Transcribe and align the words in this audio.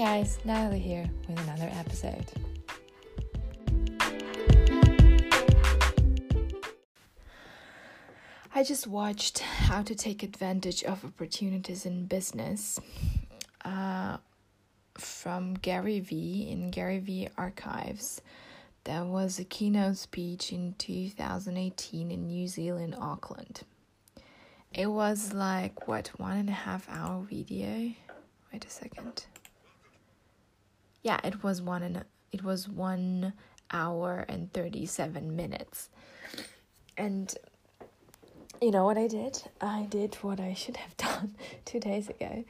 guys, 0.00 0.38
Natalie 0.46 0.78
here 0.78 1.10
with 1.28 1.38
another 1.40 1.70
episode. 1.74 2.24
I 8.54 8.62
just 8.62 8.86
watched 8.86 9.40
How 9.40 9.82
to 9.82 9.94
Take 9.94 10.22
Advantage 10.22 10.84
of 10.84 11.04
Opportunities 11.04 11.84
in 11.84 12.06
Business 12.06 12.80
uh, 13.62 14.16
from 14.94 15.52
Gary 15.52 16.00
Vee 16.00 16.48
in 16.50 16.70
Gary 16.70 17.00
Vee 17.00 17.28
Archives. 17.36 18.22
That 18.84 19.04
was 19.04 19.38
a 19.38 19.44
keynote 19.44 19.98
speech 19.98 20.50
in 20.50 20.76
2018 20.78 22.10
in 22.10 22.26
New 22.26 22.48
Zealand, 22.48 22.96
Auckland. 22.98 23.64
It 24.72 24.86
was 24.86 25.34
like, 25.34 25.86
what, 25.86 26.08
one 26.18 26.38
and 26.38 26.48
a 26.48 26.52
half 26.52 26.88
hour 26.88 27.20
video? 27.20 27.92
Wait 28.50 28.64
a 28.64 28.70
second 28.70 29.26
yeah, 31.02 31.20
it 31.24 31.42
was 31.42 31.62
one 31.62 31.82
and 31.82 32.04
it 32.32 32.44
was 32.44 32.68
one 32.68 33.32
hour 33.72 34.24
and 34.28 34.52
37 34.52 35.34
minutes. 35.34 35.88
And 36.96 37.34
you 38.60 38.70
know 38.70 38.84
what 38.84 38.98
I 38.98 39.06
did? 39.06 39.42
I 39.60 39.86
did 39.88 40.14
what 40.16 40.40
I 40.40 40.54
should 40.54 40.76
have 40.76 40.96
done 40.96 41.34
two 41.64 41.80
days 41.80 42.08
ago. 42.08 42.44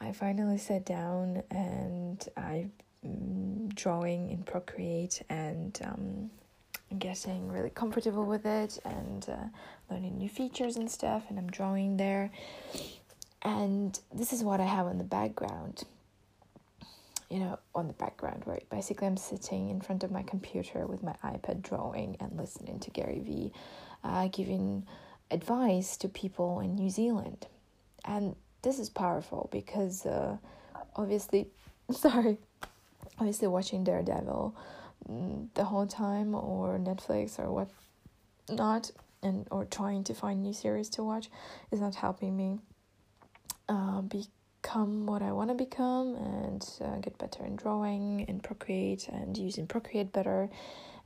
I 0.00 0.12
finally 0.12 0.58
sat 0.58 0.84
down 0.84 1.42
and 1.50 2.28
I'm 2.36 3.68
drawing 3.74 4.30
in 4.30 4.42
Procreate 4.42 5.22
and 5.28 5.78
um, 5.84 6.30
getting 6.98 7.48
really 7.50 7.70
comfortable 7.70 8.24
with 8.24 8.44
it 8.44 8.80
and 8.84 9.28
uh, 9.28 9.92
learning 9.92 10.18
new 10.18 10.28
features 10.28 10.76
and 10.76 10.90
stuff. 10.90 11.22
And 11.28 11.38
I'm 11.38 11.50
drawing 11.50 11.96
there. 11.96 12.32
And 13.42 13.98
this 14.12 14.32
is 14.32 14.42
what 14.42 14.60
I 14.60 14.66
have 14.66 14.86
on 14.86 14.98
the 14.98 15.04
background 15.04 15.84
you 17.32 17.38
know, 17.38 17.58
on 17.74 17.86
the 17.86 17.94
background, 17.94 18.42
right? 18.44 18.68
Basically, 18.68 19.06
I'm 19.06 19.16
sitting 19.16 19.70
in 19.70 19.80
front 19.80 20.04
of 20.04 20.10
my 20.10 20.22
computer 20.22 20.86
with 20.86 21.02
my 21.02 21.14
iPad 21.24 21.62
drawing 21.62 22.18
and 22.20 22.36
listening 22.36 22.78
to 22.80 22.90
Gary 22.90 23.20
Vee 23.20 23.52
uh, 24.04 24.28
giving 24.28 24.86
advice 25.30 25.96
to 25.96 26.10
people 26.10 26.60
in 26.60 26.74
New 26.74 26.90
Zealand. 26.90 27.46
And 28.04 28.36
this 28.60 28.78
is 28.78 28.90
powerful 28.90 29.48
because 29.50 30.04
uh, 30.04 30.36
obviously, 30.94 31.48
sorry, 31.90 32.36
obviously 33.18 33.48
watching 33.48 33.82
Daredevil 33.82 34.54
mm, 35.08 35.48
the 35.54 35.64
whole 35.64 35.86
time 35.86 36.34
or 36.34 36.78
Netflix 36.78 37.38
or 37.38 37.50
what 37.50 37.70
not 38.50 38.90
and 39.22 39.48
or 39.50 39.64
trying 39.64 40.04
to 40.04 40.12
find 40.12 40.42
new 40.42 40.52
series 40.52 40.90
to 40.90 41.02
watch 41.02 41.30
is 41.70 41.80
not 41.80 41.94
helping 41.94 42.36
me 42.36 42.58
uh, 43.70 44.02
be 44.02 44.26
become 44.62 45.06
what 45.06 45.22
I 45.22 45.32
want 45.32 45.50
to 45.50 45.54
become 45.54 46.14
and 46.14 46.68
uh, 46.80 46.96
get 46.98 47.18
better 47.18 47.44
in 47.44 47.56
drawing 47.56 48.20
in 48.20 48.40
Procreate 48.40 49.08
and 49.08 49.36
using 49.36 49.66
Procreate 49.66 50.12
better 50.12 50.48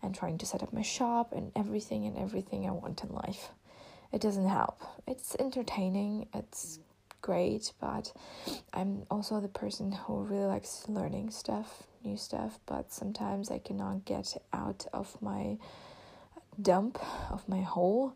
and 0.02 0.14
trying 0.14 0.38
to 0.38 0.46
set 0.46 0.62
up 0.62 0.72
my 0.72 0.82
shop 0.82 1.32
and 1.32 1.50
everything 1.56 2.04
and 2.06 2.18
everything 2.18 2.68
I 2.68 2.72
want 2.72 3.02
in 3.02 3.10
life. 3.10 3.48
It 4.12 4.20
doesn't 4.20 4.48
help. 4.48 4.82
It's 5.06 5.34
entertaining, 5.38 6.28
it's 6.34 6.80
great, 7.22 7.72
but 7.80 8.12
I'm 8.74 9.02
also 9.10 9.40
the 9.40 9.48
person 9.48 9.90
who 9.92 10.22
really 10.22 10.46
likes 10.46 10.84
learning 10.88 11.30
stuff, 11.30 11.84
new 12.04 12.16
stuff, 12.16 12.58
but 12.66 12.92
sometimes 12.92 13.50
I 13.50 13.58
cannot 13.58 14.04
get 14.04 14.36
out 14.52 14.86
of 14.92 15.20
my 15.22 15.56
dump, 16.60 16.98
of 17.30 17.48
my 17.48 17.62
hole 17.62 18.14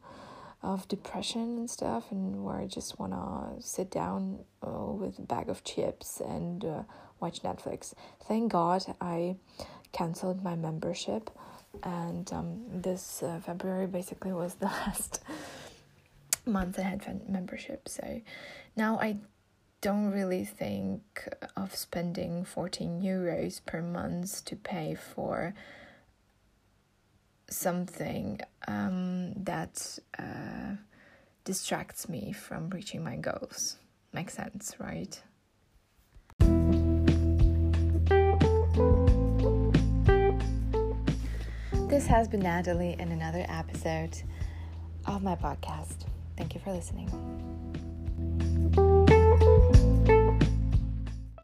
of 0.63 0.87
depression 0.89 1.59
and 1.59 1.71
stuff, 1.71 2.11
and 2.11 2.45
where 2.45 2.57
I 2.57 2.67
just 2.67 2.99
want 2.99 3.13
to 3.13 3.63
sit 3.67 3.91
down 3.91 4.41
uh, 4.63 4.93
with 4.93 5.19
a 5.19 5.23
bag 5.23 5.49
of 5.49 5.65
chips 5.65 6.21
and 6.21 6.65
uh, 6.65 6.83
watch 7.19 7.43
Netflix. 7.43 7.95
Thank 8.27 8.53
God 8.53 8.85
I 9.01 9.37
canceled 9.93 10.43
my 10.43 10.57
membership, 10.57 11.31
and 11.83 12.31
um, 12.33 12.63
this 12.69 13.23
uh, 13.23 13.41
February 13.45 13.87
basically 13.87 14.33
was 14.33 14.55
the 14.61 14.67
last 14.67 15.23
month 16.47 16.79
I 16.79 16.83
had 16.83 17.29
membership. 17.29 17.89
So 17.89 18.21
now 18.77 18.99
I 19.01 19.19
don't 19.81 20.11
really 20.11 20.45
think 20.45 21.29
of 21.57 21.75
spending 21.75 22.45
14 22.45 23.01
euros 23.01 23.65
per 23.65 23.81
month 23.81 24.45
to 24.45 24.57
pay 24.57 24.95
for 24.95 25.55
something 27.51 28.41
um, 28.67 29.33
that 29.35 29.99
uh, 30.19 30.77
distracts 31.45 32.09
me 32.09 32.33
from 32.33 32.71
reaching 32.71 33.05
my 33.05 33.17
goals. 33.17 33.77
Makes 34.13 34.35
sense, 34.35 34.75
right? 34.79 35.21
This 41.89 42.07
has 42.07 42.29
been 42.29 42.41
Natalie 42.41 42.97
in 42.99 43.11
another 43.11 43.45
episode 43.49 44.17
of 45.07 45.23
my 45.23 45.35
podcast. 45.35 46.07
Thank 46.37 46.55
you 46.55 46.61
for 46.61 46.73
listening. 46.73 47.11